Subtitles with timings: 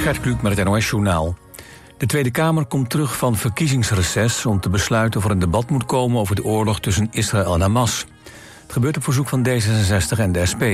[0.00, 1.36] Gert Kluk met het NOS-journaal.
[1.96, 5.84] De Tweede Kamer komt terug van verkiezingsreces om te besluiten of er een debat moet
[5.84, 8.06] komen over de oorlog tussen Israël en Hamas.
[8.62, 10.64] Het gebeurt op verzoek van D66 en de SP.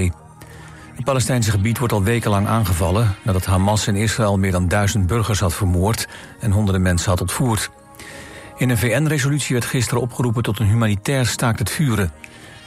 [0.95, 5.41] Het Palestijnse gebied wordt al wekenlang aangevallen nadat Hamas in Israël meer dan duizend burgers
[5.41, 6.09] had vermoord
[6.41, 7.71] en honderden mensen had ontvoerd.
[8.57, 12.13] In een VN-resolutie werd gisteren opgeroepen tot een humanitair staakt het vuren.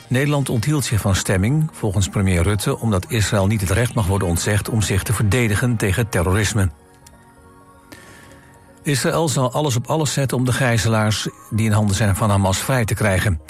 [0.09, 2.79] Nederland onthield zich van stemming, volgens premier Rutte...
[2.79, 6.69] omdat Israël niet het recht mag worden ontzegd om zich te verdedigen tegen terrorisme.
[8.83, 12.57] Israël zal alles op alles zetten om de gijzelaars die in handen zijn van Hamas
[12.57, 13.41] vrij te krijgen.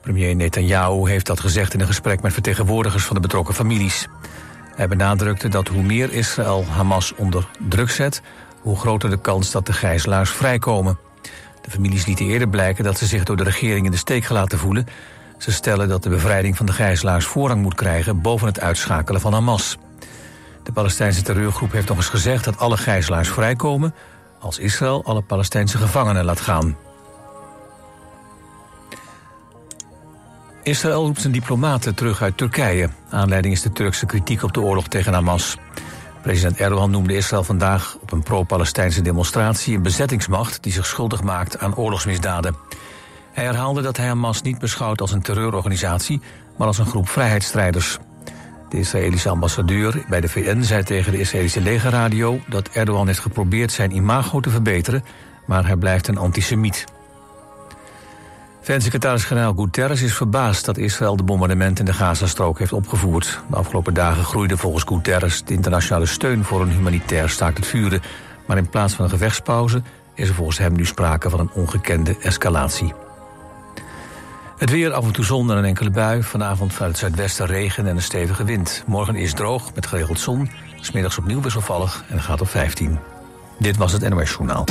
[0.00, 4.06] Premier Netanyahu heeft dat gezegd in een gesprek met vertegenwoordigers van de betrokken families.
[4.74, 8.22] Hij benadrukte dat hoe meer Israël Hamas onder druk zet,
[8.60, 10.98] hoe groter de kans dat de gijzelaars vrijkomen.
[11.62, 14.58] De families lieten eerder blijken dat ze zich door de regering in de steek gelaten
[14.58, 14.86] voelen
[15.42, 19.32] ze stellen dat de bevrijding van de gijzelaars voorrang moet krijgen boven het uitschakelen van
[19.32, 19.78] Hamas.
[20.62, 23.94] De Palestijnse terreurgroep heeft nog eens gezegd dat alle gijzelaars vrijkomen
[24.38, 26.76] als Israël alle Palestijnse gevangenen laat gaan.
[30.62, 32.88] Israël roept zijn diplomaten terug uit Turkije.
[33.10, 35.56] Aanleiding is de Turkse kritiek op de oorlog tegen Hamas.
[36.22, 41.58] President Erdogan noemde Israël vandaag op een pro-Palestijnse demonstratie een bezettingsmacht die zich schuldig maakt
[41.58, 42.56] aan oorlogsmisdaden.
[43.40, 46.20] Hij herhaalde dat hij Hamas niet beschouwt als een terreurorganisatie,
[46.56, 47.98] maar als een groep vrijheidsstrijders.
[48.68, 53.72] De Israëlische ambassadeur bij de VN zei tegen de Israëlische legerradio dat Erdogan heeft geprobeerd
[53.72, 55.04] zijn imago te verbeteren,
[55.46, 56.84] maar hij blijft een antisemiet.
[58.60, 63.40] VN-secretaris-generaal Guterres is verbaasd dat Israël de bombardementen in de Gazastrook heeft opgevoerd.
[63.50, 68.02] De afgelopen dagen groeide volgens Guterres de internationale steun voor een humanitair staakt het vuren.
[68.46, 69.82] Maar in plaats van een gevechtspauze
[70.14, 72.94] is er volgens hem nu sprake van een ongekende escalatie.
[74.60, 76.22] Het weer, af en toe zon en een enkele bui.
[76.22, 78.82] Vanavond vanuit het zuidwesten regen en een stevige wind.
[78.86, 80.50] Morgen is droog met geregeld zon.
[80.80, 82.98] Smiddags opnieuw wisselvallig en gaat op 15.
[83.58, 84.64] Dit was het NOS Journaal.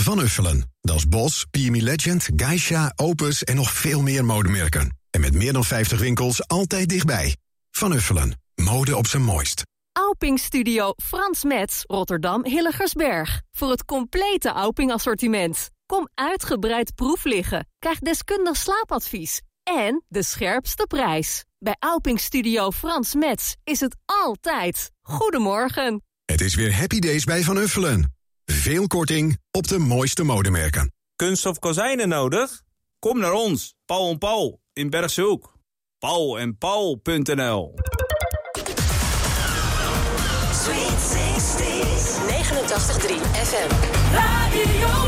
[0.00, 4.98] Van Uffelen, Das Bos, PME Legend, Geisha, Opus en nog veel meer modemerken.
[5.10, 7.36] En met meer dan 50 winkels altijd dichtbij.
[7.70, 9.62] Van Uffelen, mode op zijn mooist.
[9.92, 13.40] Auping Studio Frans Metz, Rotterdam Hilligersberg.
[13.52, 15.70] Voor het complete Auping assortiment.
[15.86, 17.68] Kom uitgebreid proef liggen.
[17.78, 21.44] Krijg deskundig slaapadvies en de scherpste prijs.
[21.58, 24.90] Bij Alping Studio Frans Metz is het altijd.
[25.02, 26.02] Goedemorgen.
[26.24, 28.14] Het is weer Happy Days bij Van Uffelen.
[28.44, 30.92] Veel korting op de mooiste modemerken.
[31.16, 32.62] Kunststof kozijnen nodig?
[32.98, 35.54] Kom naar ons, Paul en Paul in Bergshoek.
[35.98, 37.74] Paul en Paul.nl
[40.52, 41.94] Sweet 60
[42.28, 43.70] 89.3 FM.
[44.12, 45.03] Radio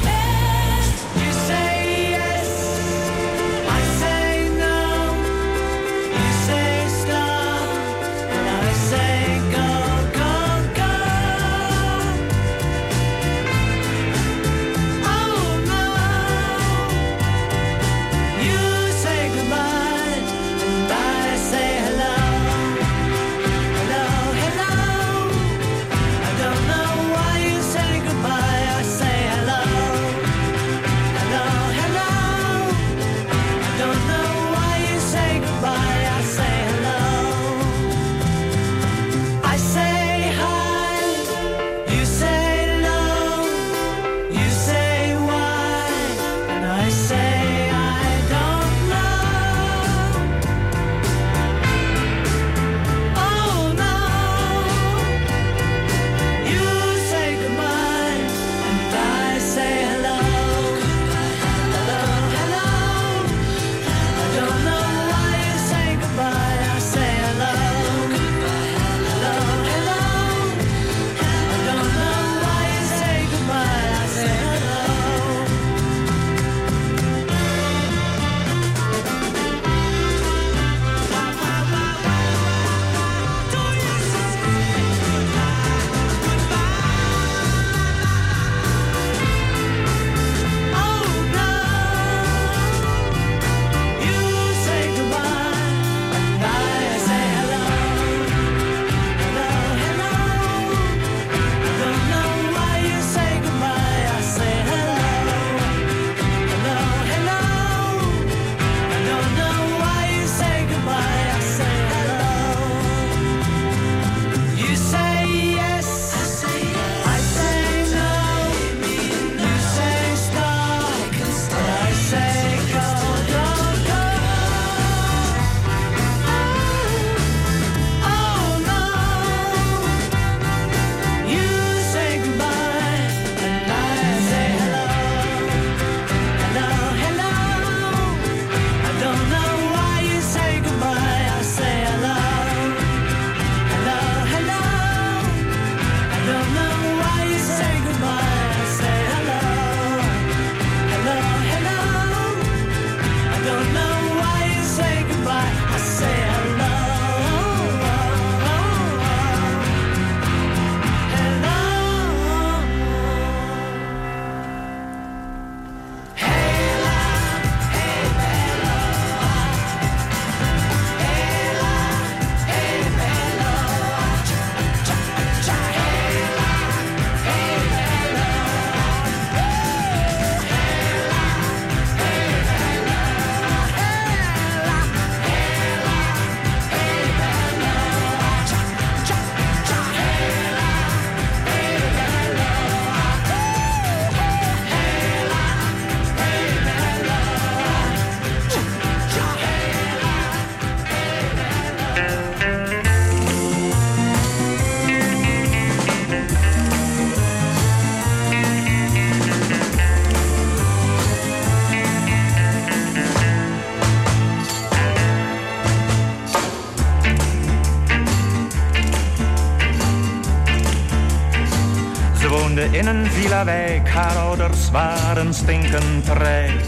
[225.26, 226.64] waren stinkend rijk.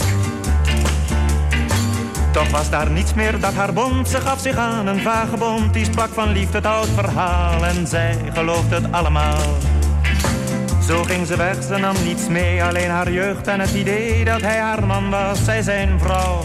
[2.31, 4.07] Toch was daar niets meer dat haar bond.
[4.07, 5.73] Ze gaf zich aan een vagebond.
[5.73, 7.65] Die sprak van liefde het oud verhaal.
[7.65, 9.57] En zij geloofde het allemaal.
[10.87, 12.63] Zo ging ze weg, ze nam niets mee.
[12.63, 15.43] Alleen haar jeugd en het idee dat hij haar man was.
[15.43, 16.43] Zij zijn vrouw.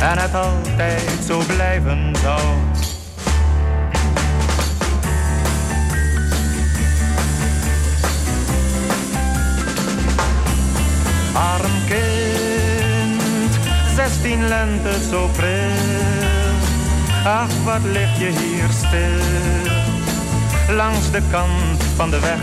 [0.00, 2.65] En het altijd zo blijven zou.
[13.96, 15.70] Zestien lente zo pril.
[17.24, 22.38] Ach, wat lig je hier stil, langs de kant van de weg.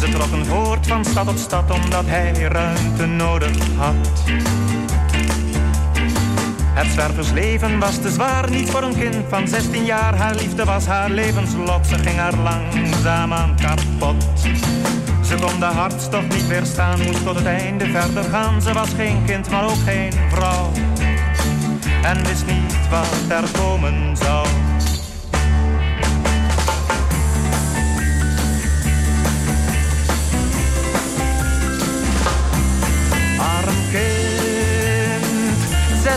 [0.00, 3.94] Ze trokken voort van stad tot stad omdat hij ruimte nodig had.
[6.76, 10.16] Het zwerversleven was te zwaar, niet voor een kind van 16 jaar.
[10.16, 14.24] Haar liefde was haar levenslot, ze ging haar langzaam aan kapot.
[15.24, 18.62] Ze kon de hartstocht niet weerstaan, moest tot het einde verder gaan.
[18.62, 20.72] Ze was geen kind, maar ook geen vrouw.
[22.02, 24.46] En wist niet wat er komen zou.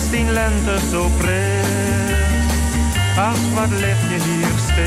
[0.09, 1.37] Zestien lente zo pril.
[3.17, 4.83] Ach, wat lig je hier stil,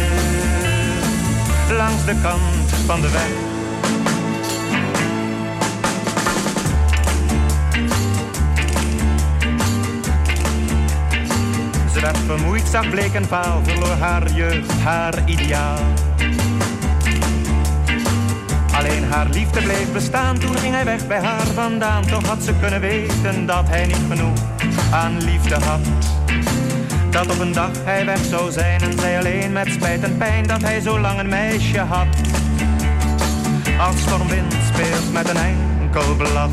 [1.76, 3.30] langs de kant van de weg.
[11.92, 15.78] Ze werd vermoeid, zag bleek en vaal, verloor haar jeugd, haar ideaal.
[18.76, 22.06] Alleen haar liefde bleef bestaan, toen ging hij weg bij haar vandaan.
[22.06, 24.51] Toch had ze kunnen weten dat hij niet genoeg
[24.92, 25.80] aan liefde had.
[27.10, 30.46] Dat op een dag hij weg zou zijn en zij alleen met spijt en pijn
[30.46, 32.06] dat hij zo lang een meisje had.
[33.78, 36.50] Als stormwind speelt met een enkel blad.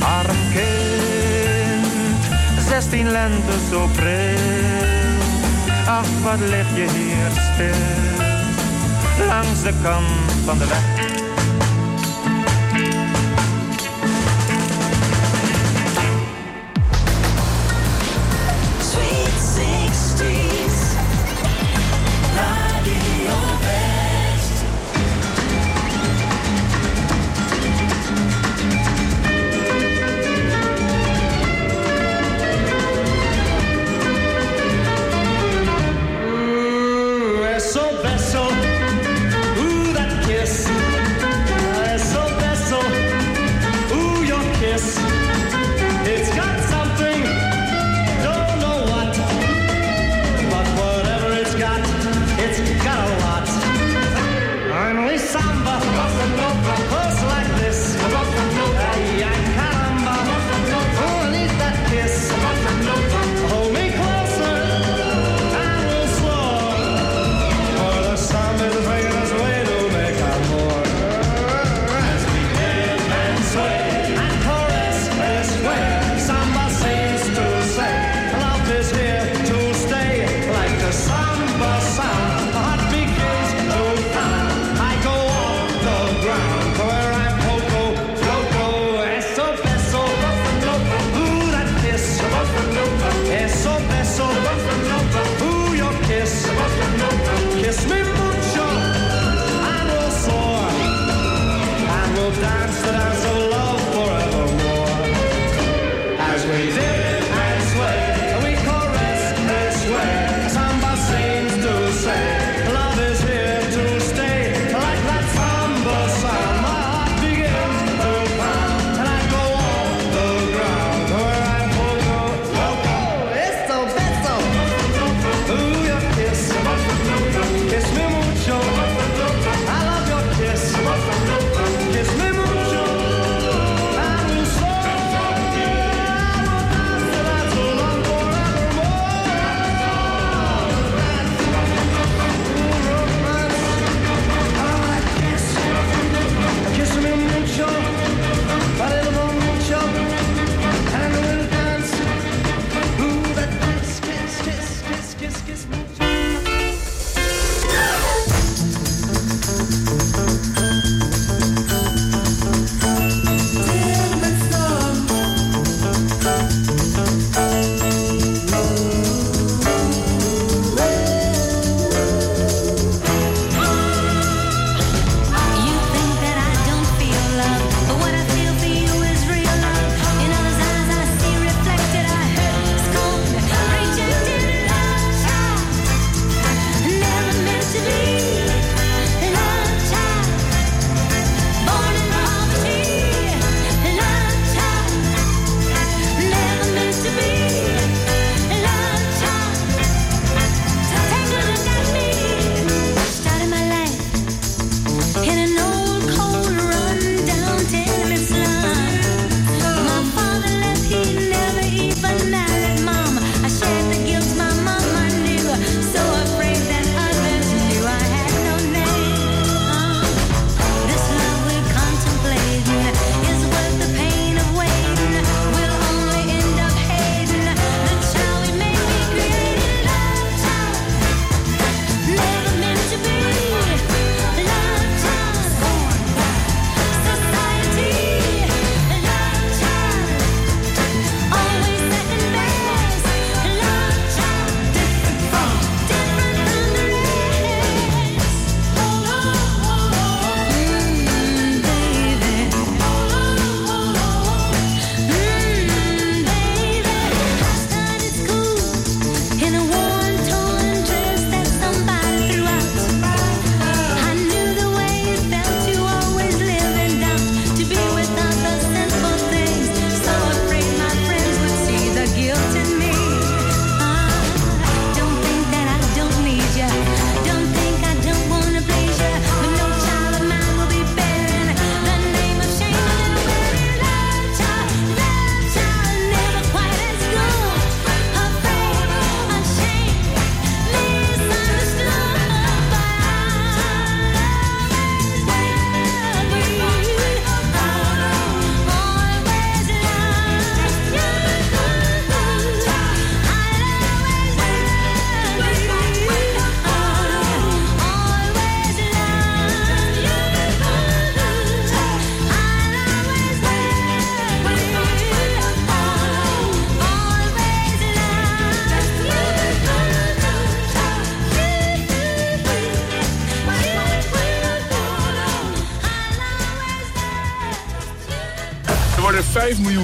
[0.00, 2.22] Arm kind,
[2.68, 4.76] zestien lente zo pril.
[5.86, 8.17] Ach, wat lig je hier stil,
[9.42, 10.06] langs de kant
[10.44, 10.97] van de weg.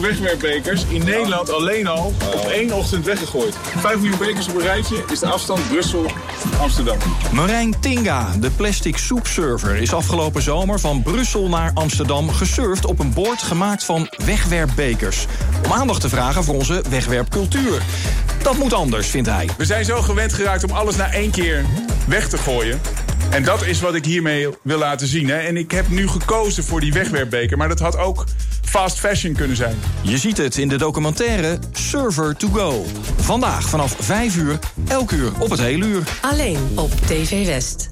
[0.04, 3.56] Wegwerpbekers in Nederland alleen al op één ochtend weggegooid.
[3.78, 6.98] 5 miljoen bekers op een rijtje is de afstand Brussel-Amsterdam.
[7.32, 13.12] Marijn Tinga, de plastic soepsurfer, is afgelopen zomer van Brussel naar Amsterdam gesurfd op een
[13.12, 15.26] boord gemaakt van wegwerpbekers.
[15.64, 17.82] Om aandacht te vragen voor onze wegwerpcultuur.
[18.42, 19.48] Dat moet anders, vindt hij.
[19.56, 21.64] We zijn zo gewend geraakt om alles na één keer
[22.06, 22.80] weg te gooien.
[23.34, 25.28] En dat is wat ik hiermee wil laten zien.
[25.28, 25.36] Hè.
[25.38, 27.56] En ik heb nu gekozen voor die wegwerpbeker.
[27.56, 28.24] Maar dat had ook
[28.62, 29.76] fast fashion kunnen zijn.
[30.02, 32.84] Je ziet het in de documentaire Server to Go.
[33.16, 36.02] Vandaag vanaf 5 uur, elk uur op het hele uur.
[36.20, 37.90] Alleen op TV West.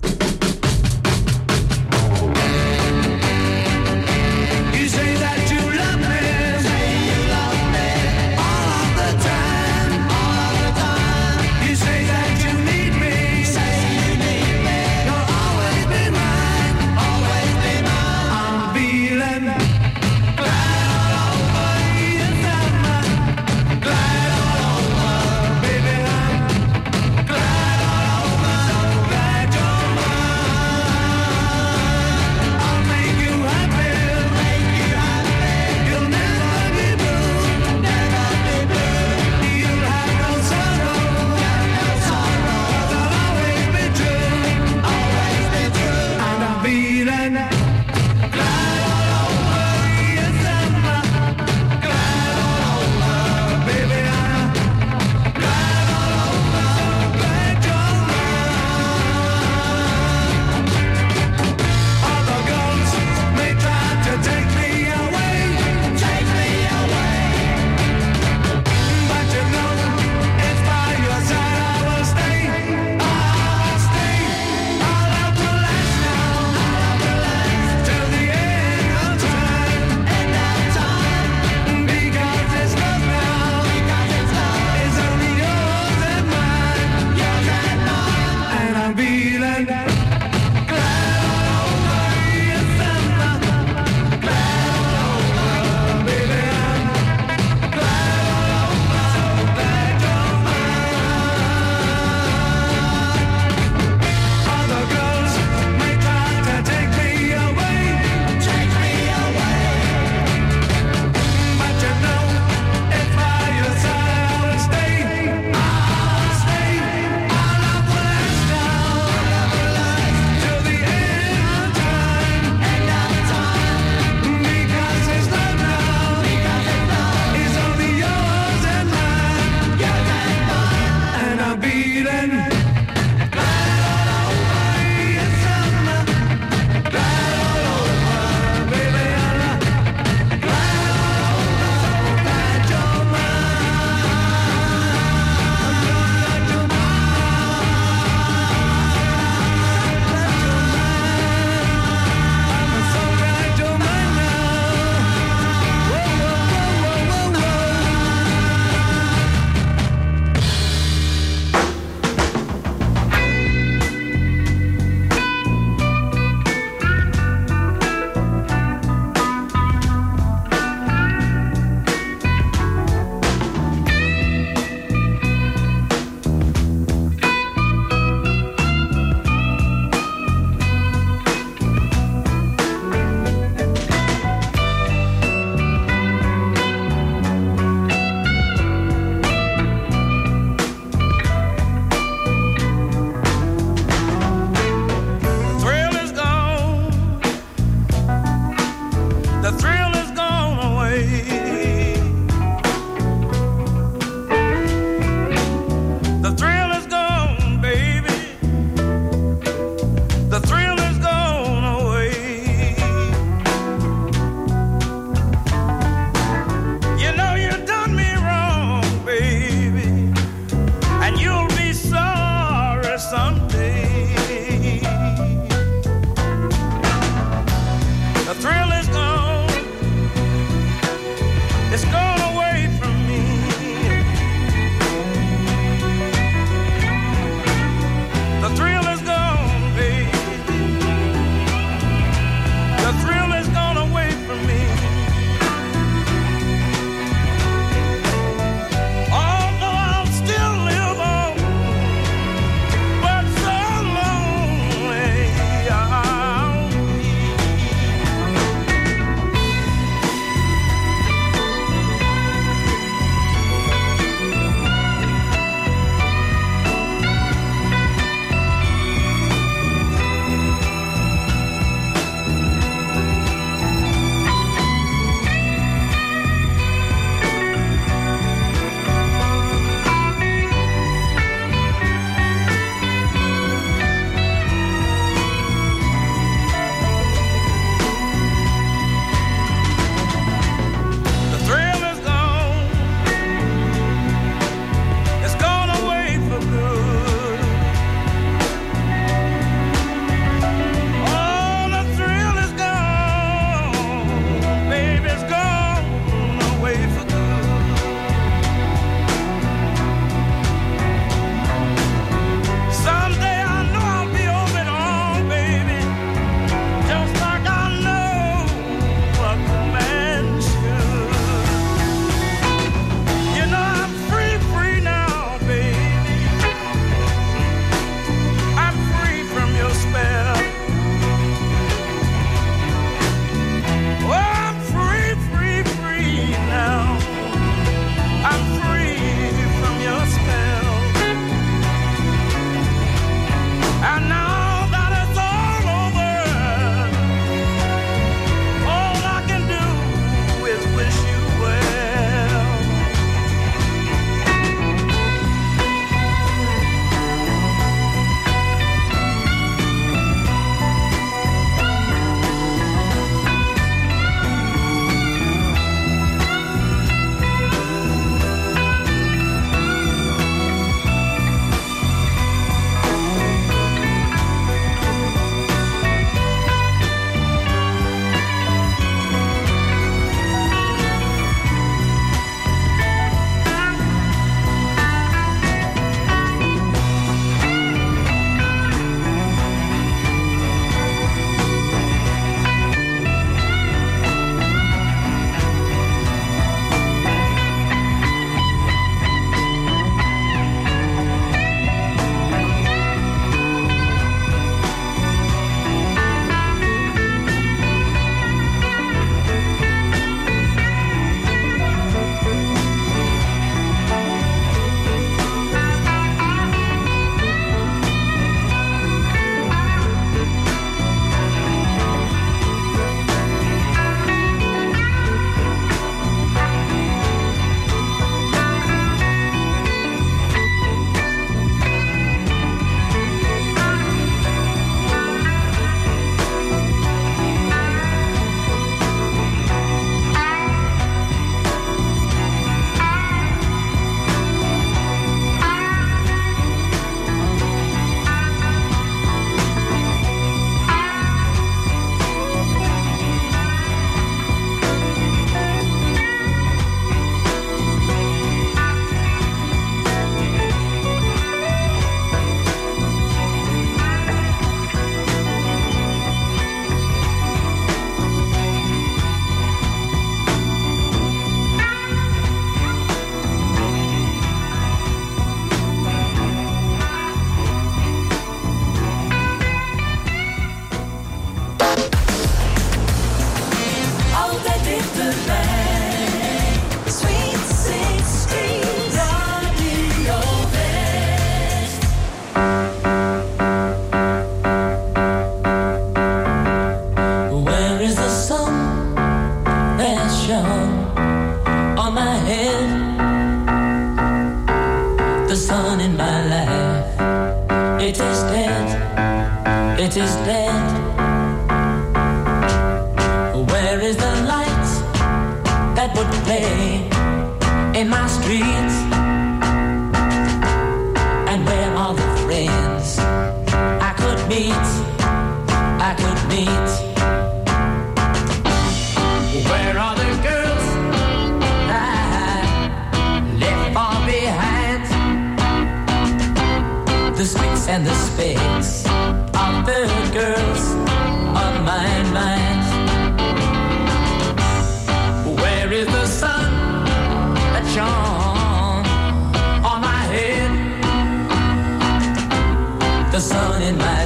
[553.63, 554.02] In my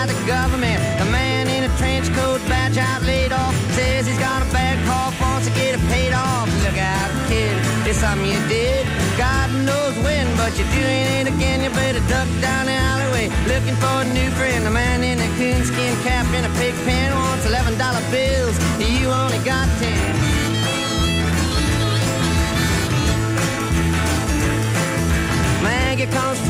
[0.00, 0.80] about the government.
[0.98, 4.76] The man in a trench coat, badge out, laid off, says he's got a bad
[4.86, 6.48] cough, wants to get it paid off.
[6.64, 7.52] Look out, kid,
[7.86, 8.86] it's something you did.
[9.18, 11.62] God knows when, but you're doing it again.
[11.62, 14.64] You better duck down the alleyway looking for a new friend.
[14.64, 18.56] The man in a coonskin cap and a pig pen wants eleven dollar bills.
[18.80, 20.16] You only got ten.
[25.62, 26.40] Maggie comes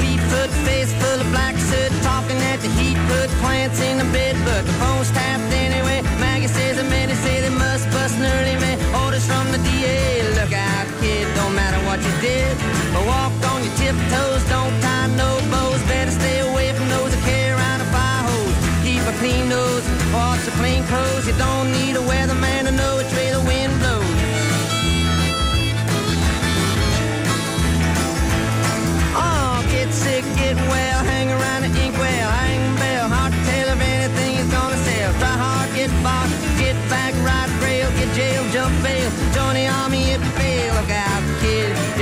[3.41, 6.03] plants in the bed, but the phone's tapped anyway.
[6.21, 8.77] Maggie says the men say they must bust an early man.
[9.03, 12.53] Orders from the DA, look out, kid, don't matter what you did,
[12.93, 17.23] but walk on your tiptoes, don't tie no bows, better stay away from those that
[17.25, 18.57] carry around a fire hose.
[18.85, 21.27] Keep a clean nose, wash your clean clothes.
[21.27, 22.05] You don't need a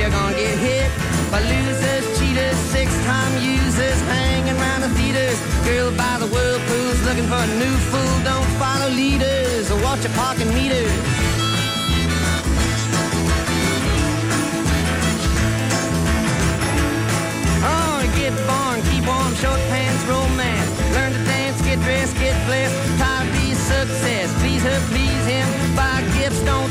[0.09, 0.89] you're gonna get hit
[1.31, 5.37] by losers, cheaters, six-time users, hanging around the theaters.
[5.65, 8.15] Girl by the whirlpools, looking for a new fool.
[8.23, 10.81] Don't follow leaders or watch your parking meter.
[17.61, 20.69] Oh, get born, keep warm, short pants, romance.
[20.95, 22.73] Learn to dance, get dressed, get blessed.
[22.97, 24.33] Try to be success.
[24.41, 25.47] Please her, please him.
[25.75, 26.68] Buy gifts, don't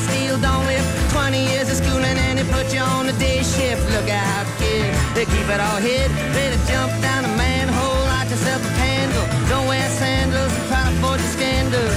[2.55, 3.83] put you on the day shift.
[3.95, 6.09] Look out, kid, they keep it all hid.
[6.37, 9.27] Better jump down a manhole, light yourself a candle.
[9.49, 11.97] Don't wear sandals and try to forge your scandals.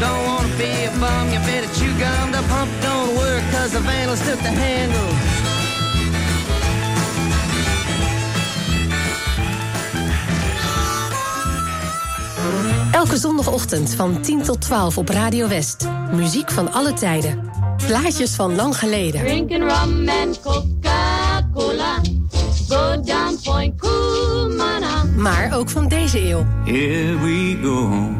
[0.00, 2.32] Don't wanna be a bum, you better chew gum.
[2.32, 5.36] The pump don't work cause the vandals took the handle.
[12.92, 15.88] Elke zondagochtend van 10 tot 12 op Radio West.
[16.12, 17.55] Muziek van alle tijden.
[17.86, 19.20] Plaatjes van lang geleden.
[19.20, 22.00] Drinking rum and Coca-Cola.
[22.68, 25.04] Go down Point Kumana.
[25.16, 26.46] Maar ook van deze eeuw.
[26.64, 28.14] Here we go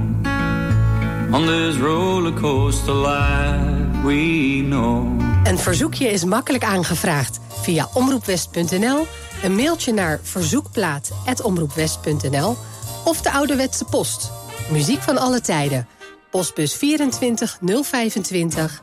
[1.36, 5.20] on this rollercoaster life we know.
[5.44, 9.06] Een verzoekje is makkelijk aangevraagd via omroepwest.nl,
[9.42, 12.56] een mailtje naar verzoekplaat.omroepwest.nl
[13.04, 14.30] of de ouderwetse post.
[14.70, 15.88] Muziek van alle tijden.
[16.30, 18.82] Postbus 24 025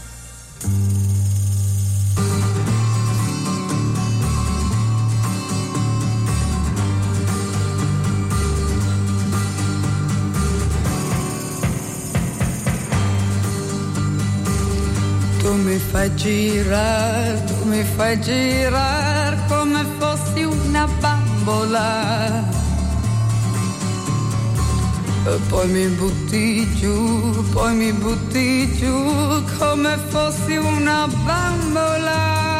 [15.61, 22.43] Mi fai girare, tu mi fai girare come fossi una bambola.
[25.25, 32.50] E poi mi butti giù, poi mi butti giù come fossi una bambola.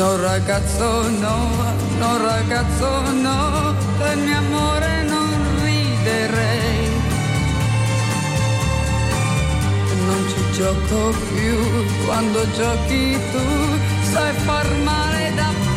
[0.00, 1.36] No ragazzo no,
[1.98, 2.88] no ragazzo
[3.20, 5.28] no, del mio amore non
[5.62, 6.88] riderei.
[10.06, 13.44] Non ci gioco più, quando giochi tu
[14.10, 15.69] sai far male da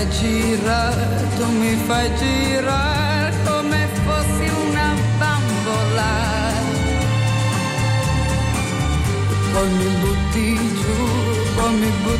[0.00, 6.12] fai girare, tu mi fai girare come fossi una bambola.
[9.52, 10.96] Poi mi butti giù,
[11.56, 12.19] poi mi butti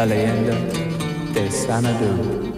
[0.00, 0.56] la leyenda
[1.34, 2.49] de Sanadu.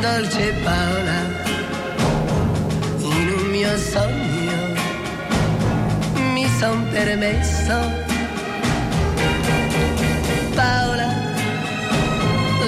[0.00, 1.18] dolce Paola
[3.00, 4.58] in un mio sogno
[6.32, 7.76] mi son permesso.
[10.54, 11.08] Paola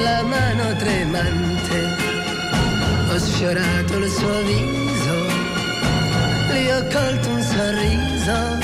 [0.05, 1.79] la mano tremante
[3.11, 4.83] ho sfiorato il suo viso
[6.49, 8.62] le ho colto un sorriso.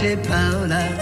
[0.00, 0.99] Dolce Paola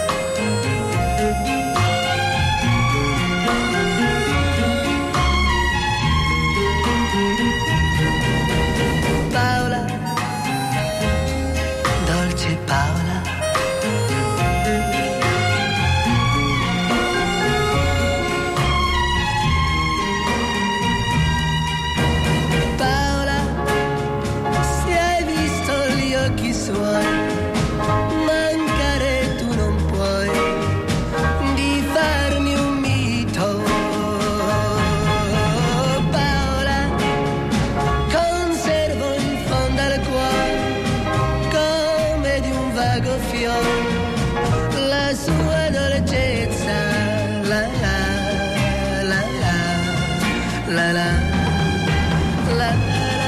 [51.09, 52.57] land.
[52.57, 53.18] land.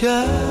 [0.00, 0.47] 全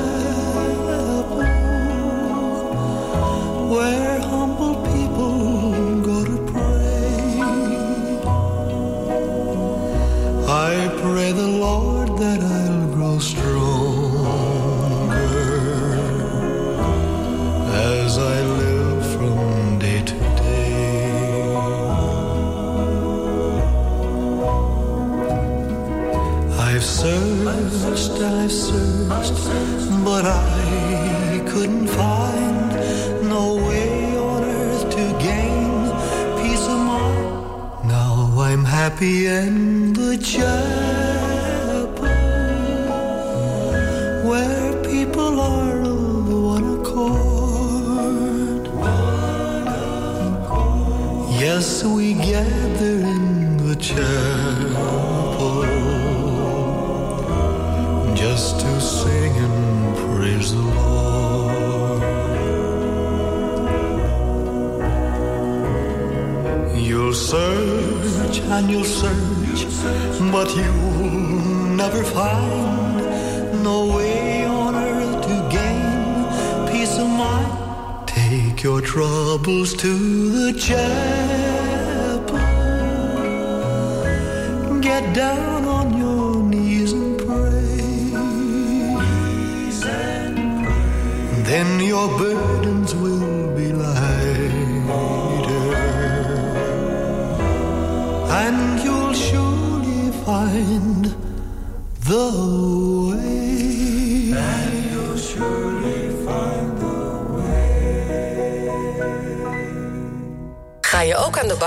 [38.98, 40.87] happy end the child
[68.58, 69.60] and you'll search,
[70.32, 76.26] but you'll never find no way on earth to gain
[76.68, 78.08] peace of mind.
[78.08, 79.92] Take your troubles to
[80.38, 82.38] the chapel.
[84.80, 85.57] Get down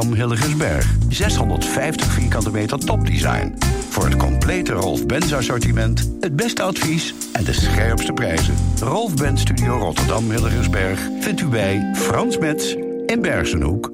[0.00, 0.96] Studio Rotterdam Hilligensberg.
[1.08, 3.58] 650 vierkante meter topdesign.
[3.88, 8.54] Voor het complete Rolf Benz assortiment, het beste advies en de scherpste prijzen.
[8.80, 12.74] Rolf Ben Studio Rotterdam Hilligensberg vindt u bij Frans Metz
[13.06, 13.92] in Bergenhoek.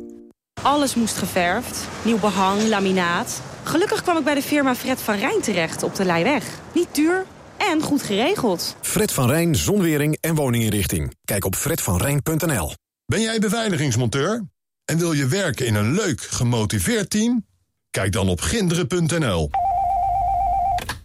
[0.63, 1.89] Alles moest geverfd.
[2.05, 3.43] Nieuw behang, laminaat.
[3.63, 6.45] Gelukkig kwam ik bij de firma Fred van Rijn terecht op de Leiweg.
[6.73, 7.25] Niet duur
[7.57, 8.77] en goed geregeld.
[8.81, 11.15] Fred van Rijn, zonwering en woninginrichting.
[11.25, 12.73] Kijk op fredvanrijn.nl.
[13.07, 14.45] Ben jij beveiligingsmonteur?
[14.87, 17.47] En wil je werken in een leuk, gemotiveerd team?
[17.91, 19.51] Kijk dan op ginderen.nl.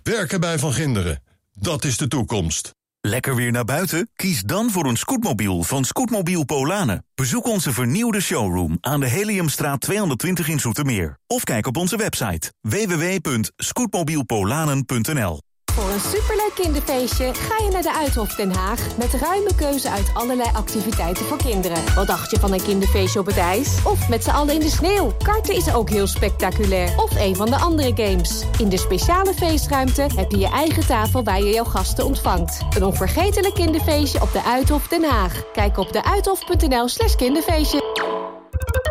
[0.03, 1.23] Werken bij Van Ginderen,
[1.53, 2.71] dat is de toekomst.
[2.99, 4.09] Lekker weer naar buiten?
[4.15, 7.05] Kies dan voor een scootmobiel van Scootmobiel Polanen.
[7.15, 11.17] Bezoek onze vernieuwde showroom aan de Heliumstraat 220 in Zoetermeer.
[11.27, 15.41] Of kijk op onze website www.scootmobielpolanen.nl
[15.72, 18.97] Voor een superleuk kinderfeestje ga je naar de Uithof Den Haag...
[18.97, 21.95] met ruime keuze uit allerlei activiteiten voor kinderen.
[21.95, 23.78] Wat dacht je van een kinderfeestje op het ijs?
[23.86, 25.13] Of met z'n allen in de sneeuw?
[25.24, 26.93] Karten is ook heel spectaculair.
[26.97, 28.43] Of een van de andere games.
[28.57, 32.61] In de speciale feestruimte heb je je eigen tafel waar je jouw gasten ontvangt.
[32.76, 35.51] Een onvergetelijk kinderfeestje op de Uithof Den Haag.
[35.53, 38.91] Kijk op deuithof.nl slash kinderfeestje.